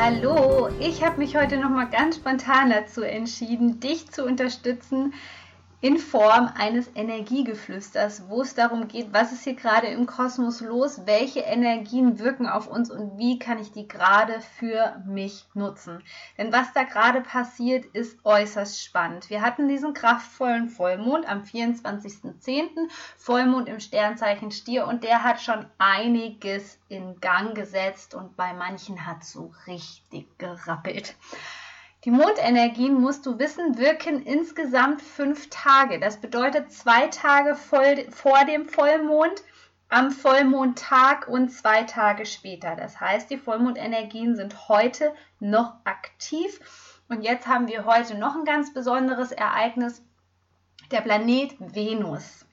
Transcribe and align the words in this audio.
Hallo, 0.00 0.68
ich 0.78 1.02
habe 1.02 1.18
mich 1.18 1.36
heute 1.36 1.56
noch 1.56 1.70
mal 1.70 1.86
ganz 1.86 2.16
spontan 2.16 2.70
dazu 2.70 3.02
entschieden, 3.02 3.80
dich 3.80 4.08
zu 4.08 4.24
unterstützen 4.24 5.12
in 5.80 5.98
Form 5.98 6.50
eines 6.56 6.90
Energiegeflüsters, 6.96 8.28
wo 8.28 8.42
es 8.42 8.56
darum 8.56 8.88
geht, 8.88 9.12
was 9.12 9.30
ist 9.30 9.44
hier 9.44 9.54
gerade 9.54 9.86
im 9.86 10.06
Kosmos 10.06 10.60
los, 10.60 11.02
welche 11.06 11.40
Energien 11.40 12.18
wirken 12.18 12.48
auf 12.48 12.66
uns 12.66 12.90
und 12.90 13.16
wie 13.16 13.38
kann 13.38 13.60
ich 13.60 13.70
die 13.70 13.86
gerade 13.86 14.40
für 14.40 15.00
mich 15.06 15.46
nutzen. 15.54 16.02
Denn 16.36 16.52
was 16.52 16.72
da 16.72 16.82
gerade 16.82 17.20
passiert, 17.20 17.84
ist 17.84 18.18
äußerst 18.24 18.82
spannend. 18.82 19.30
Wir 19.30 19.40
hatten 19.40 19.68
diesen 19.68 19.94
kraftvollen 19.94 20.68
Vollmond 20.68 21.28
am 21.28 21.42
24.10., 21.42 22.70
Vollmond 23.16 23.68
im 23.68 23.78
Sternzeichen 23.78 24.50
Stier 24.50 24.88
und 24.88 25.04
der 25.04 25.22
hat 25.22 25.40
schon 25.40 25.64
einiges 25.78 26.80
in 26.88 27.20
Gang 27.20 27.54
gesetzt 27.54 28.16
und 28.16 28.36
bei 28.36 28.52
manchen 28.52 29.06
hat 29.06 29.22
so 29.22 29.52
richtig 29.68 30.26
gerappelt. 30.38 31.14
Die 32.04 32.10
Mondenergien, 32.12 32.94
musst 33.00 33.26
du 33.26 33.38
wissen, 33.38 33.76
wirken 33.76 34.22
insgesamt 34.22 35.02
fünf 35.02 35.50
Tage. 35.50 35.98
Das 35.98 36.18
bedeutet 36.18 36.72
zwei 36.72 37.08
Tage 37.08 37.56
voll, 37.56 38.06
vor 38.10 38.44
dem 38.44 38.66
Vollmond, 38.68 39.42
am 39.88 40.12
Vollmondtag 40.12 41.26
und 41.26 41.48
zwei 41.48 41.82
Tage 41.84 42.24
später. 42.24 42.76
Das 42.76 43.00
heißt, 43.00 43.30
die 43.30 43.38
Vollmondenergien 43.38 44.36
sind 44.36 44.68
heute 44.68 45.12
noch 45.40 45.74
aktiv. 45.84 46.60
Und 47.08 47.22
jetzt 47.22 47.48
haben 47.48 47.66
wir 47.66 47.84
heute 47.84 48.16
noch 48.16 48.36
ein 48.36 48.44
ganz 48.44 48.72
besonderes 48.72 49.32
Ereignis. 49.32 50.02
Der 50.90 51.00
Planet 51.00 51.56
Venus 51.58 52.46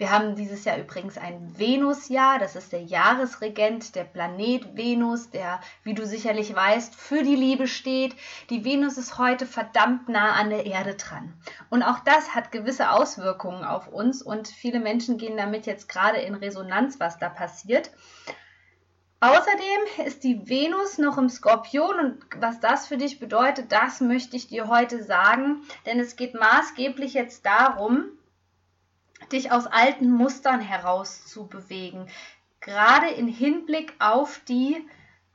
wir 0.00 0.10
haben 0.10 0.34
dieses 0.34 0.64
Jahr 0.64 0.78
übrigens 0.78 1.18
ein 1.18 1.58
Venusjahr, 1.58 2.38
das 2.38 2.56
ist 2.56 2.72
der 2.72 2.82
Jahresregent, 2.82 3.94
der 3.94 4.04
Planet 4.04 4.74
Venus, 4.74 5.28
der, 5.28 5.60
wie 5.84 5.92
du 5.92 6.06
sicherlich 6.06 6.54
weißt, 6.54 6.94
für 6.94 7.22
die 7.22 7.36
Liebe 7.36 7.66
steht. 7.66 8.16
Die 8.48 8.64
Venus 8.64 8.96
ist 8.96 9.18
heute 9.18 9.44
verdammt 9.44 10.08
nah 10.08 10.32
an 10.32 10.48
der 10.48 10.64
Erde 10.64 10.94
dran. 10.94 11.34
Und 11.68 11.82
auch 11.82 11.98
das 11.98 12.34
hat 12.34 12.50
gewisse 12.50 12.92
Auswirkungen 12.92 13.62
auf 13.62 13.88
uns 13.88 14.22
und 14.22 14.48
viele 14.48 14.80
Menschen 14.80 15.18
gehen 15.18 15.36
damit 15.36 15.66
jetzt 15.66 15.86
gerade 15.86 16.16
in 16.16 16.34
Resonanz, 16.34 16.98
was 16.98 17.18
da 17.18 17.28
passiert. 17.28 17.90
Außerdem 19.20 20.06
ist 20.06 20.24
die 20.24 20.48
Venus 20.48 20.96
noch 20.96 21.18
im 21.18 21.28
Skorpion 21.28 22.00
und 22.00 22.24
was 22.38 22.58
das 22.58 22.86
für 22.86 22.96
dich 22.96 23.20
bedeutet, 23.20 23.70
das 23.70 24.00
möchte 24.00 24.34
ich 24.34 24.48
dir 24.48 24.68
heute 24.68 25.04
sagen, 25.04 25.60
denn 25.84 26.00
es 26.00 26.16
geht 26.16 26.32
maßgeblich 26.32 27.12
jetzt 27.12 27.44
darum, 27.44 28.06
dich 29.32 29.52
aus 29.52 29.66
alten 29.66 30.10
Mustern 30.10 30.60
herauszubewegen. 30.60 32.06
Gerade 32.60 33.08
in 33.08 33.28
Hinblick 33.28 33.94
auf 33.98 34.40
die 34.48 34.84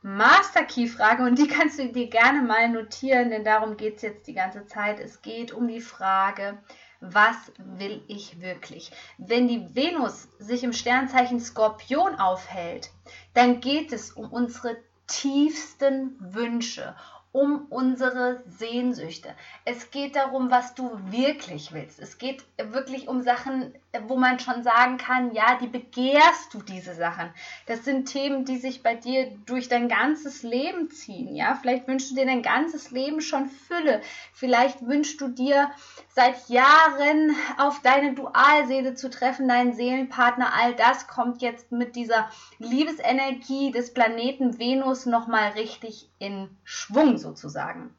Master 0.02 0.62
Key 0.62 0.86
Frage 0.86 1.24
und 1.24 1.36
die 1.36 1.48
kannst 1.48 1.80
du 1.80 1.88
dir 1.88 2.08
gerne 2.08 2.42
mal 2.42 2.68
notieren, 2.68 3.30
denn 3.30 3.44
darum 3.44 3.76
geht 3.76 3.96
es 3.96 4.02
jetzt 4.02 4.28
die 4.28 4.34
ganze 4.34 4.66
Zeit. 4.66 5.00
Es 5.00 5.20
geht 5.20 5.52
um 5.52 5.66
die 5.66 5.80
Frage, 5.80 6.58
was 7.00 7.36
will 7.58 8.02
ich 8.06 8.40
wirklich? 8.40 8.92
Wenn 9.18 9.48
die 9.48 9.74
Venus 9.74 10.28
sich 10.38 10.62
im 10.62 10.72
Sternzeichen 10.72 11.40
Skorpion 11.40 12.14
aufhält, 12.16 12.90
dann 13.34 13.60
geht 13.60 13.92
es 13.92 14.12
um 14.12 14.30
unsere 14.30 14.76
tiefsten 15.06 16.16
Wünsche, 16.20 16.94
um 17.32 17.66
unsere 17.68 18.42
Sehnsüchte. 18.46 19.34
Es 19.64 19.90
geht 19.90 20.16
darum, 20.16 20.50
was 20.50 20.74
du 20.74 20.90
wirklich 21.10 21.72
willst. 21.72 22.00
Es 22.00 22.18
geht 22.18 22.44
wirklich 22.56 23.08
um 23.08 23.22
Sachen, 23.22 23.74
wo 24.08 24.16
man 24.16 24.38
schon 24.38 24.62
sagen 24.62 24.96
kann, 24.98 25.32
ja, 25.32 25.56
die 25.60 25.66
begehrst 25.66 26.52
du 26.52 26.62
diese 26.62 26.94
Sachen. 26.94 27.30
Das 27.66 27.84
sind 27.84 28.06
Themen, 28.06 28.44
die 28.44 28.58
sich 28.58 28.82
bei 28.82 28.94
dir 28.94 29.30
durch 29.46 29.68
dein 29.68 29.88
ganzes 29.88 30.42
Leben 30.42 30.90
ziehen. 30.90 31.34
Ja, 31.34 31.58
vielleicht 31.60 31.86
wünschst 31.88 32.10
du 32.10 32.14
dir 32.14 32.26
dein 32.26 32.42
ganzes 32.42 32.90
Leben 32.90 33.20
schon 33.20 33.48
Fülle. 33.48 34.02
Vielleicht 34.32 34.86
wünschst 34.86 35.20
du 35.20 35.28
dir 35.28 35.70
seit 36.08 36.48
Jahren 36.48 37.34
auf 37.58 37.80
deine 37.82 38.14
Dualseele 38.14 38.94
zu 38.94 39.10
treffen, 39.10 39.48
deinen 39.48 39.74
Seelenpartner. 39.74 40.52
All 40.52 40.74
das 40.74 41.06
kommt 41.06 41.42
jetzt 41.42 41.72
mit 41.72 41.96
dieser 41.96 42.30
Liebesenergie 42.58 43.70
des 43.70 43.92
Planeten 43.92 44.58
Venus 44.58 45.06
nochmal 45.06 45.50
richtig 45.50 46.08
in 46.18 46.48
Schwung 46.64 47.18
sozusagen. 47.18 47.94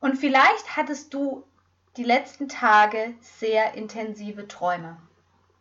Und 0.00 0.16
vielleicht 0.16 0.76
hattest 0.76 1.14
du 1.14 1.44
die 1.96 2.04
letzten 2.04 2.48
Tage 2.48 3.14
sehr 3.20 3.74
intensive 3.74 4.46
Träume. 4.48 4.96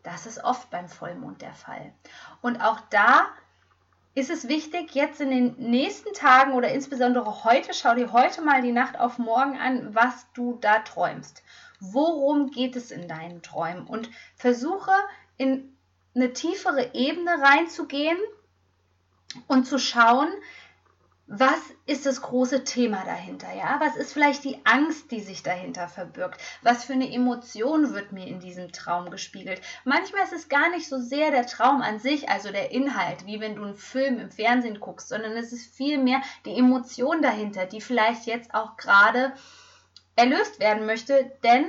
Das 0.03 0.25
ist 0.25 0.43
oft 0.43 0.69
beim 0.69 0.87
Vollmond 0.87 1.41
der 1.41 1.53
Fall. 1.53 1.93
Und 2.41 2.61
auch 2.61 2.79
da 2.89 3.27
ist 4.13 4.29
es 4.29 4.47
wichtig, 4.47 4.93
jetzt 4.93 5.19
in 5.19 5.29
den 5.29 5.55
nächsten 5.57 6.13
Tagen 6.13 6.53
oder 6.53 6.69
insbesondere 6.69 7.43
heute, 7.43 7.73
schau 7.73 7.95
dir 7.95 8.13
heute 8.13 8.41
mal 8.41 8.61
die 8.61 8.71
Nacht 8.71 8.99
auf 8.99 9.17
morgen 9.17 9.57
an, 9.57 9.93
was 9.95 10.25
du 10.33 10.57
da 10.61 10.79
träumst. 10.79 11.43
Worum 11.79 12.51
geht 12.51 12.75
es 12.75 12.91
in 12.91 13.07
deinen 13.07 13.41
Träumen? 13.41 13.85
Und 13.85 14.09
versuche 14.35 14.93
in 15.37 15.75
eine 16.15 16.31
tiefere 16.31 16.93
Ebene 16.93 17.41
reinzugehen 17.41 18.17
und 19.47 19.65
zu 19.65 19.77
schauen, 19.77 20.29
was 21.27 21.59
ist 21.87 22.05
das 22.05 22.21
große 22.21 22.63
Thema 22.65 23.03
dahinter? 23.03 23.51
Ja, 23.51 23.79
was 23.79 23.95
ist 23.95 24.13
vielleicht 24.13 24.43
die 24.43 24.59
Angst, 24.63 25.09
die 25.09 25.21
sich 25.21 25.41
dahinter 25.41 25.87
verbirgt? 25.87 26.39
Was 26.61 26.85
für 26.85 26.93
eine 26.93 27.11
Emotion 27.11 27.95
wird 27.95 28.11
mir 28.11 28.27
in 28.27 28.39
diesem 28.39 28.71
Traum 28.71 29.09
gespiegelt? 29.09 29.59
Manchmal 29.85 30.23
ist 30.23 30.33
es 30.33 30.49
gar 30.49 30.69
nicht 30.69 30.87
so 30.87 30.99
sehr 30.99 31.31
der 31.31 31.47
Traum 31.47 31.81
an 31.81 31.97
sich, 31.97 32.29
also 32.29 32.51
der 32.51 32.69
Inhalt, 32.71 33.25
wie 33.25 33.39
wenn 33.39 33.55
du 33.55 33.63
einen 33.63 33.75
Film 33.75 34.19
im 34.19 34.29
Fernsehen 34.29 34.79
guckst, 34.79 35.09
sondern 35.09 35.31
es 35.31 35.51
ist 35.51 35.75
vielmehr 35.75 36.21
die 36.45 36.55
Emotion 36.55 37.23
dahinter, 37.23 37.65
die 37.65 37.81
vielleicht 37.81 38.27
jetzt 38.27 38.53
auch 38.53 38.77
gerade 38.77 39.33
erlöst 40.15 40.59
werden 40.59 40.85
möchte, 40.85 41.31
denn 41.43 41.65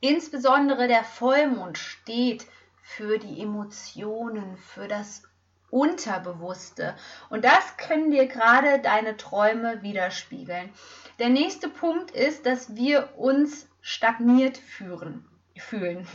insbesondere 0.00 0.86
der 0.86 1.02
Vollmond 1.02 1.78
steht 1.78 2.46
für 2.80 3.18
die 3.18 3.40
Emotionen, 3.40 4.56
für 4.56 4.86
das 4.86 5.24
Unterbewusste. 5.70 6.94
Und 7.28 7.44
das 7.44 7.76
können 7.76 8.10
dir 8.10 8.26
gerade 8.26 8.80
deine 8.80 9.16
Träume 9.16 9.82
widerspiegeln. 9.82 10.70
Der 11.18 11.28
nächste 11.28 11.68
Punkt 11.68 12.10
ist, 12.10 12.46
dass 12.46 12.74
wir 12.76 13.10
uns 13.16 13.68
stagniert 13.80 14.58
führen, 14.58 15.24
fühlen. 15.56 16.06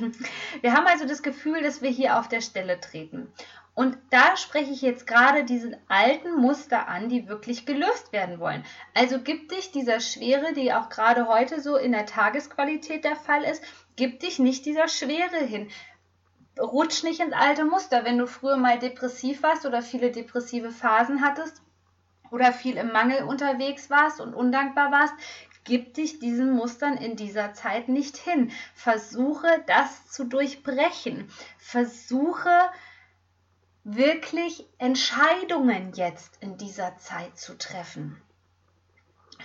Wir 0.62 0.74
haben 0.74 0.88
also 0.88 1.08
das 1.08 1.24
Gefühl, 1.24 1.62
dass 1.62 1.82
wir 1.82 1.90
hier 1.90 2.20
auf 2.20 2.28
der 2.28 2.42
Stelle 2.42 2.80
treten. 2.80 3.32
Und 3.76 3.98
da 4.10 4.38
spreche 4.38 4.72
ich 4.72 4.82
jetzt 4.82 5.06
gerade 5.06 5.44
diese 5.44 5.78
alten 5.90 6.40
Muster 6.40 6.88
an, 6.88 7.10
die 7.10 7.28
wirklich 7.28 7.66
gelöst 7.66 8.14
werden 8.14 8.40
wollen. 8.40 8.64
Also 8.94 9.20
gibt 9.20 9.52
dich 9.52 9.72
dieser 9.72 10.00
Schwere, 10.00 10.54
die 10.54 10.74
auch 10.74 10.88
gerade 10.88 11.28
heute 11.28 11.60
so 11.62 11.76
in 11.76 11.92
der 11.92 12.06
Tagesqualität 12.06 13.04
der 13.04 13.18
Fall 13.18 13.44
ist, 13.44 13.62
gibt 13.98 14.24
dich 14.24 14.40
nicht 14.40 14.66
dieser 14.66 14.88
Schwere 14.88 15.44
hin 15.46 15.70
rutsch 16.60 17.04
nicht 17.04 17.20
ins 17.20 17.34
alte 17.34 17.66
Muster. 17.66 18.06
Wenn 18.06 18.18
du 18.18 18.28
früher 18.28 18.58
mal 18.58 18.80
depressiv 18.80 19.44
warst 19.44 19.66
oder 19.66 19.82
viele 19.82 20.12
depressive 20.12 20.72
Phasen 20.72 21.22
hattest 21.22 21.62
oder 22.32 22.52
viel 22.52 22.78
im 22.78 22.92
Mangel 22.92 23.24
unterwegs 23.24 23.90
warst 23.90 24.22
und 24.22 24.34
undankbar 24.34 24.92
warst, 24.92 25.14
gib 25.64 25.94
dich 25.96 26.20
diesen 26.20 26.54
Mustern 26.54 26.98
in 26.98 27.16
dieser 27.16 27.54
Zeit 27.54 27.90
nicht 27.90 28.18
hin. 28.18 28.52
Versuche 28.74 29.64
das 29.68 30.08
zu 30.10 30.26
durchbrechen. 30.26 31.30
Versuche 31.58 32.52
wirklich 33.84 34.66
Entscheidungen 34.78 35.94
jetzt 35.94 36.42
in 36.42 36.58
dieser 36.58 36.98
Zeit 36.98 37.38
zu 37.38 37.58
treffen. 37.58 38.22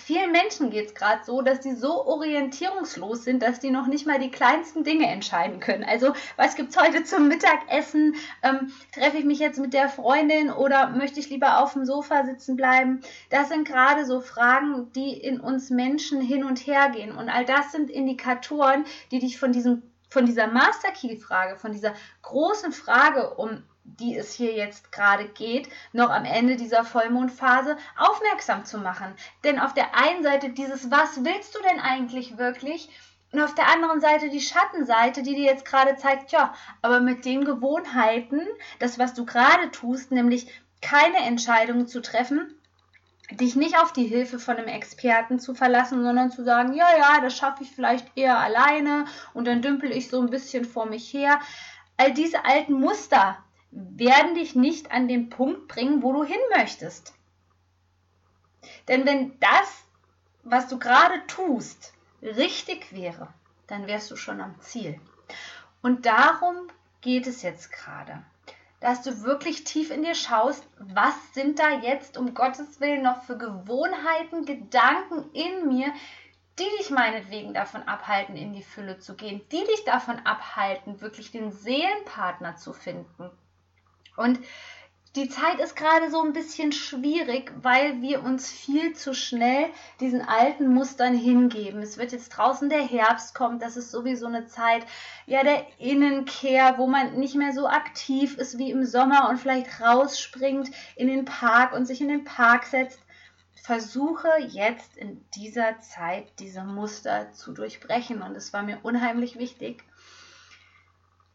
Vielen 0.01 0.33
Menschen 0.33 0.71
geht 0.71 0.87
es 0.87 0.95
gerade 0.95 1.23
so, 1.25 1.43
dass 1.43 1.63
sie 1.63 1.75
so 1.75 2.07
orientierungslos 2.07 3.23
sind, 3.23 3.43
dass 3.43 3.61
die 3.61 3.71
noch 3.71 3.87
nicht 3.87 4.07
mal 4.07 4.19
die 4.19 4.31
kleinsten 4.31 4.83
Dinge 4.83 5.07
entscheiden 5.07 5.61
können. 5.61 5.85
Also, 5.85 6.15
was 6.37 6.57
gibt 6.57 6.71
es 6.71 6.81
heute 6.81 7.05
zum 7.05 7.29
Mittagessen? 7.29 8.17
Ähm, 8.43 8.73
treffe 8.95 9.19
ich 9.19 9.25
mich 9.25 9.39
jetzt 9.39 9.59
mit 9.59 9.75
der 9.75 9.89
Freundin 9.89 10.51
oder 10.51 10.89
möchte 10.89 11.21
ich 11.21 11.29
lieber 11.29 11.59
auf 11.59 11.75
dem 11.75 11.85
Sofa 11.85 12.25
sitzen 12.25 12.57
bleiben? 12.57 13.03
Das 13.29 13.51
sind 13.51 13.69
gerade 13.69 14.07
so 14.07 14.21
Fragen, 14.21 14.91
die 14.95 15.13
in 15.13 15.39
uns 15.39 15.69
Menschen 15.71 16.21
hin 16.21 16.45
und 16.45 16.67
her 16.67 16.89
gehen. 16.91 17.13
Und 17.13 17.29
all 17.29 17.45
das 17.45 17.71
sind 17.73 17.91
Indikatoren, 17.91 18.85
die 19.11 19.19
dich 19.19 19.39
von 19.39 19.53
diesem 19.53 19.83
von 20.09 20.27
dieser 20.27 20.49
Master 20.49 20.91
Key 20.91 21.17
Frage, 21.19 21.57
von 21.57 21.71
dieser 21.71 21.95
großen 22.23 22.73
Frage 22.73 23.35
um 23.35 23.63
die 23.85 24.17
es 24.17 24.33
hier 24.33 24.53
jetzt 24.53 24.93
gerade 24.93 25.27
geht, 25.29 25.69
noch 25.93 26.11
am 26.11 26.25
Ende 26.25 26.57
dieser 26.57 26.85
Vollmondphase 26.85 27.77
aufmerksam 27.97 28.65
zu 28.65 28.79
machen. 28.79 29.15
Denn 29.45 29.59
auf 29.59 29.75
der 29.75 29.97
einen 29.97 30.23
Seite 30.23 30.51
dieses, 30.51 30.91
was 30.91 31.25
willst 31.25 31.55
du 31.55 31.59
denn 31.63 31.81
eigentlich 31.81 32.39
wirklich? 32.39 32.89
Und 33.33 33.41
auf 33.41 33.55
der 33.55 33.69
anderen 33.69 34.01
Seite 34.01 34.29
die 34.29 34.41
Schattenseite, 34.41 35.23
die 35.23 35.35
dir 35.35 35.45
jetzt 35.45 35.65
gerade 35.65 35.97
zeigt, 35.97 36.33
ja, 36.33 36.53
aber 36.83 37.01
mit 37.01 37.25
den 37.25 37.45
Gewohnheiten, 37.45 38.41
das, 38.81 38.99
was 38.99 39.15
du 39.15 39.25
gerade 39.25 39.71
tust, 39.71 40.11
nämlich 40.11 40.49
keine 40.83 41.19
Entscheidungen 41.19 41.87
zu 41.87 42.01
treffen, 42.03 42.55
dich 43.31 43.55
nicht 43.55 43.79
auf 43.79 43.93
die 43.93 44.07
Hilfe 44.07 44.41
von 44.41 44.57
einem 44.57 44.67
Experten 44.67 45.39
zu 45.39 45.55
verlassen, 45.55 46.03
sondern 46.03 46.33
zu 46.33 46.43
sagen, 46.43 46.73
ja, 46.73 46.89
ja, 46.99 47.21
das 47.21 47.37
schaffe 47.37 47.63
ich 47.63 47.71
vielleicht 47.71 48.07
eher 48.17 48.39
alleine 48.39 49.05
und 49.35 49.47
dann 49.47 49.63
dümpel 49.63 49.93
ich 49.93 50.09
so 50.09 50.21
ein 50.21 50.31
bisschen 50.31 50.65
vor 50.65 50.87
mich 50.87 51.13
her. 51.13 51.39
All 51.97 52.13
diese 52.13 52.45
alten 52.45 52.73
Muster 52.73 53.39
werden 53.71 54.35
dich 54.35 54.55
nicht 54.55 54.91
an 54.91 55.09
den 55.09 55.31
Punkt 55.31 55.69
bringen, 55.69 56.03
wo 56.03 56.13
du 56.13 56.25
hin 56.25 56.41
möchtest. 56.57 57.15
Denn 58.89 59.07
wenn 59.07 59.39
das, 59.41 59.85
was 60.43 60.69
du 60.69 60.79
gerade 60.79 61.27
tust, 61.27 61.93
richtig 62.23 62.93
wäre, 62.93 63.33
dann 63.67 63.87
wärst 63.87 64.11
du 64.11 64.17
schon 64.17 64.41
am 64.41 64.61
Ziel. 64.61 65.01
Und 65.83 66.07
darum 66.07 66.57
geht 67.01 67.27
es 67.27 67.43
jetzt 67.43 67.73
gerade. 67.73 68.23
Dass 68.81 69.03
du 69.03 69.23
wirklich 69.23 69.65
tief 69.65 69.91
in 69.91 70.03
dir 70.03 70.15
schaust, 70.15 70.67
was 70.79 71.15
sind 71.35 71.59
da 71.59 71.81
jetzt 71.81 72.17
um 72.17 72.35
Gottes 72.35 72.81
Willen 72.81 73.03
noch 73.03 73.23
für 73.25 73.37
Gewohnheiten, 73.37 74.47
Gedanken 74.47 75.31
in 75.33 75.69
mir, 75.69 75.93
die 76.59 76.79
dich 76.79 76.91
meinetwegen 76.91 77.55
davon 77.55 77.83
abhalten, 77.83 78.37
in 78.37 78.53
die 78.53 78.63
Fülle 78.63 78.99
zu 78.99 79.15
gehen, 79.15 79.41
die 79.53 79.65
dich 79.65 79.85
davon 79.85 80.19
abhalten, 80.27 81.01
wirklich 81.01 81.31
den 81.31 81.53
Seelenpartner 81.53 82.57
zu 82.57 82.73
finden. 82.73 83.31
Und 84.21 84.39
die 85.17 85.29
Zeit 85.29 85.59
ist 85.59 85.75
gerade 85.75 86.09
so 86.09 86.23
ein 86.23 86.33
bisschen 86.33 86.71
schwierig, 86.71 87.51
weil 87.63 88.01
wir 88.01 88.23
uns 88.23 88.49
viel 88.49 88.95
zu 88.95 89.13
schnell 89.13 89.71
diesen 89.99 90.23
alten 90.23 90.73
Mustern 90.73 91.17
hingeben. 91.17 91.83
Es 91.83 91.99
wird 91.99 92.13
jetzt 92.13 92.29
draußen 92.29 92.69
der 92.69 92.87
Herbst 92.87 93.35
kommt, 93.35 93.61
das 93.61 93.77
ist 93.77 93.91
sowieso 93.91 94.27
eine 94.27 94.47
Zeit, 94.47 94.87
ja, 95.27 95.43
der 95.43 95.67
Innenkehr, 95.79 96.75
wo 96.79 96.87
man 96.87 97.19
nicht 97.19 97.35
mehr 97.35 97.53
so 97.53 97.67
aktiv 97.67 98.37
ist 98.39 98.57
wie 98.59 98.71
im 98.71 98.85
Sommer 98.85 99.29
und 99.29 99.39
vielleicht 99.39 99.81
rausspringt 99.81 100.71
in 100.95 101.09
den 101.09 101.25
Park 101.25 101.73
und 101.73 101.87
sich 101.87 102.01
in 102.01 102.09
den 102.09 102.25
Park 102.25 102.67
setzt. 102.67 103.01
Versuche 103.63 104.29
jetzt 104.47 104.97
in 104.97 105.25
dieser 105.35 105.81
Zeit 105.81 106.33
diese 106.39 106.63
Muster 106.63 107.33
zu 107.33 107.53
durchbrechen 107.53 108.23
und 108.23 108.37
es 108.37 108.53
war 108.53 108.63
mir 108.63 108.79
unheimlich 108.85 109.39
wichtig, 109.39 109.83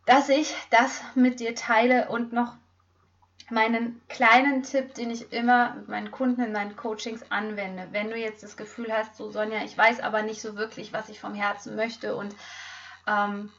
dass 0.06 0.30
ich 0.30 0.56
das 0.72 1.02
mit 1.16 1.40
dir 1.40 1.56
teile 1.56 2.10
und 2.10 2.32
noch 2.32 2.56
meinen 3.50 4.02
kleinen 4.08 4.64
Tipp, 4.64 4.96
den 4.96 5.12
ich 5.12 5.32
immer 5.32 5.76
mit 5.76 5.88
meinen 5.88 6.12
Kunden 6.12 6.42
in 6.42 6.52
meinen 6.52 6.76
Coachings 6.76 7.24
anwende. 7.30 7.88
Wenn 7.92 8.10
du 8.10 8.18
jetzt 8.18 8.44
das 8.44 8.58
Gefühl 8.58 8.92
hast, 8.92 9.16
so 9.16 9.30
Sonja, 9.30 9.64
ich 9.64 9.78
weiß 9.78 10.00
aber 10.00 10.24
nicht 10.24 10.42
so 10.42 10.56
wirklich, 10.56 10.94
was 10.94 11.10
ich 11.10 11.20
vom 11.20 11.36
Herzen 11.36 11.76
möchte 11.76 12.16
und 12.16 12.36
ähm, 13.08 13.52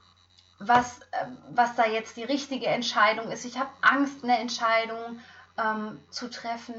was, 0.59 1.01
äh, 1.13 1.27
was 1.51 1.77
da 1.77 1.87
jetzt 1.87 2.17
die 2.17 2.25
richtige 2.25 2.67
Entscheidung 2.67 3.31
ist. 3.31 3.45
Ich 3.45 3.59
habe 3.59 3.71
Angst, 3.81 4.25
eine 4.25 4.39
Entscheidung 4.39 5.21
ähm, 5.57 6.01
zu 6.11 6.29
treffen. 6.31 6.75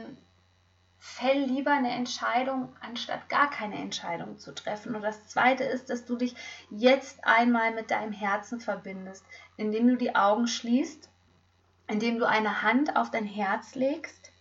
Fäll 0.99 1.43
lieber 1.43 1.71
eine 1.71 1.91
Entscheidung, 1.91 2.75
anstatt 2.81 3.29
gar 3.29 3.49
keine 3.49 3.75
Entscheidung 3.75 4.37
zu 4.39 4.53
treffen. 4.53 4.95
Und 4.95 5.03
das 5.03 5.27
Zweite 5.27 5.63
ist, 5.63 5.89
dass 5.89 6.05
du 6.05 6.17
dich 6.17 6.35
jetzt 6.69 7.23
einmal 7.23 7.73
mit 7.73 7.91
deinem 7.91 8.11
Herzen 8.11 8.59
verbindest, 8.59 9.23
indem 9.55 9.87
du 9.87 9.95
die 9.95 10.15
Augen 10.15 10.47
schließt 10.47 11.09
indem 11.87 12.19
du 12.19 12.27
eine 12.27 12.61
Hand 12.61 12.95
auf 12.95 13.11
dein 13.11 13.25
Herz 13.25 13.75
legst, 13.75 14.31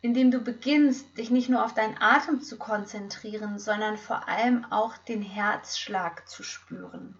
indem 0.00 0.30
du 0.30 0.40
beginnst, 0.40 1.16
dich 1.16 1.30
nicht 1.30 1.48
nur 1.48 1.64
auf 1.64 1.72
deinen 1.72 1.96
Atem 2.00 2.42
zu 2.42 2.58
konzentrieren, 2.58 3.58
sondern 3.58 3.96
vor 3.96 4.28
allem 4.28 4.66
auch 4.70 4.96
den 4.98 5.22
Herzschlag 5.22 6.28
zu 6.28 6.42
spüren. 6.42 7.16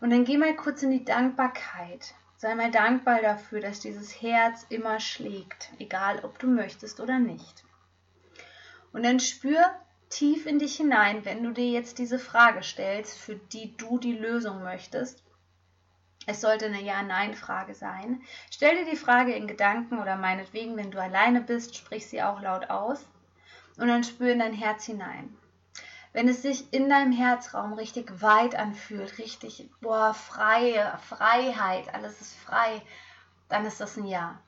Und 0.00 0.10
dann 0.10 0.24
geh 0.24 0.36
mal 0.36 0.56
kurz 0.56 0.82
in 0.82 0.90
die 0.90 1.04
Dankbarkeit. 1.04 2.14
Sei 2.36 2.56
mal 2.56 2.72
dankbar 2.72 3.22
dafür, 3.22 3.60
dass 3.60 3.78
dieses 3.78 4.20
Herz 4.20 4.66
immer 4.68 4.98
schlägt, 4.98 5.70
egal 5.78 6.24
ob 6.24 6.40
du 6.40 6.48
möchtest 6.48 6.98
oder 6.98 7.20
nicht. 7.20 7.62
Und 8.92 9.04
dann 9.04 9.20
spür 9.20 9.64
tief 10.08 10.46
in 10.46 10.58
dich 10.58 10.76
hinein, 10.76 11.24
wenn 11.24 11.44
du 11.44 11.52
dir 11.52 11.70
jetzt 11.70 11.98
diese 11.98 12.18
Frage 12.18 12.64
stellst, 12.64 13.16
für 13.16 13.36
die 13.36 13.76
du 13.76 13.98
die 13.98 14.16
Lösung 14.16 14.64
möchtest. 14.64 15.22
Es 16.26 16.40
sollte 16.40 16.66
eine 16.66 16.80
Ja-Nein-Frage 16.80 17.74
sein. 17.74 18.22
Stell 18.50 18.76
dir 18.76 18.90
die 18.90 18.96
Frage 18.96 19.34
in 19.34 19.48
Gedanken 19.48 19.98
oder 19.98 20.16
meinetwegen, 20.16 20.76
wenn 20.76 20.90
du 20.90 21.00
alleine 21.00 21.40
bist, 21.40 21.76
sprich 21.76 22.06
sie 22.06 22.22
auch 22.22 22.40
laut 22.40 22.70
aus 22.70 23.04
und 23.76 23.88
dann 23.88 24.04
spür 24.04 24.32
in 24.32 24.38
dein 24.38 24.54
Herz 24.54 24.84
hinein. 24.84 25.36
Wenn 26.12 26.28
es 26.28 26.42
sich 26.42 26.72
in 26.72 26.88
deinem 26.88 27.12
Herzraum 27.12 27.72
richtig 27.72 28.20
weit 28.20 28.54
anfühlt, 28.54 29.18
richtig, 29.18 29.70
boah, 29.80 30.12
freie 30.12 30.98
Freiheit, 31.08 31.92
alles 31.94 32.20
ist 32.20 32.36
frei, 32.36 32.82
dann 33.48 33.64
ist 33.64 33.80
das 33.80 33.96
ein 33.96 34.06
Ja. 34.06 34.40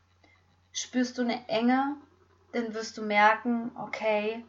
Spürst 0.72 1.18
du 1.18 1.22
eine 1.22 1.48
Enge, 1.48 1.96
dann 2.52 2.74
wirst 2.74 2.98
du 2.98 3.02
merken, 3.02 3.70
okay, 3.76 4.44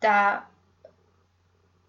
da 0.00 0.46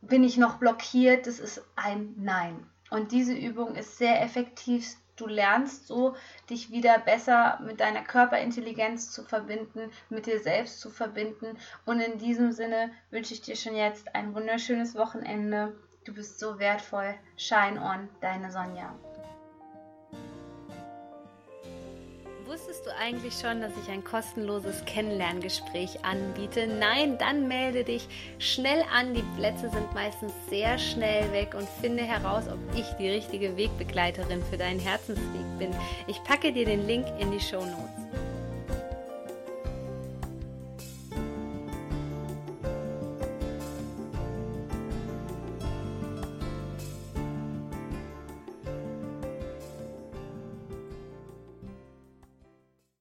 bin 0.01 0.23
ich 0.23 0.37
noch 0.37 0.55
blockiert, 0.57 1.25
das 1.25 1.39
ist 1.39 1.63
ein 1.75 2.13
Nein. 2.17 2.69
Und 2.89 3.11
diese 3.11 3.33
Übung 3.33 3.75
ist 3.75 3.97
sehr 3.97 4.21
effektiv. 4.21 4.95
Du 5.15 5.27
lernst 5.27 5.87
so, 5.87 6.15
dich 6.49 6.71
wieder 6.71 6.97
besser 6.97 7.59
mit 7.61 7.81
deiner 7.81 8.03
Körperintelligenz 8.03 9.11
zu 9.11 9.23
verbinden, 9.23 9.91
mit 10.09 10.25
dir 10.25 10.39
selbst 10.39 10.79
zu 10.79 10.89
verbinden. 10.89 11.57
Und 11.85 11.99
in 11.99 12.17
diesem 12.17 12.53
Sinne 12.53 12.91
wünsche 13.11 13.33
ich 13.33 13.41
dir 13.41 13.55
schon 13.55 13.75
jetzt 13.75 14.15
ein 14.15 14.33
wunderschönes 14.33 14.95
Wochenende. 14.95 15.75
Du 16.05 16.13
bist 16.13 16.39
so 16.39 16.57
wertvoll. 16.57 17.15
Shine 17.35 17.81
on, 17.81 18.09
deine 18.21 18.49
Sonja. 18.51 18.97
Wusstest 22.49 22.87
du 22.87 22.95
eigentlich 22.95 23.35
schon, 23.35 23.61
dass 23.61 23.73
ich 23.77 23.91
ein 23.91 24.03
kostenloses 24.03 24.83
Kennenlerngespräch 24.85 26.03
anbiete? 26.03 26.65
Nein, 26.65 27.19
dann 27.19 27.47
melde 27.47 27.83
dich 27.83 28.07
schnell 28.39 28.83
an. 28.91 29.13
Die 29.13 29.23
Plätze 29.37 29.69
sind 29.69 29.93
meistens 29.93 30.33
sehr 30.49 30.79
schnell 30.79 31.31
weg 31.31 31.53
und 31.53 31.69
finde 31.79 32.01
heraus, 32.01 32.45
ob 32.47 32.57
ich 32.75 32.87
die 32.93 33.09
richtige 33.09 33.55
Wegbegleiterin 33.55 34.41
für 34.49 34.57
deinen 34.57 34.79
Herzensweg 34.79 35.59
bin. 35.59 35.69
Ich 36.07 36.23
packe 36.23 36.51
dir 36.51 36.65
den 36.65 36.87
Link 36.87 37.05
in 37.19 37.31
die 37.31 37.39
Show 37.39 37.63
Notes. 37.63 38.08